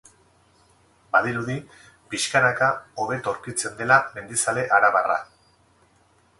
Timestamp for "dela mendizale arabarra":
3.85-5.23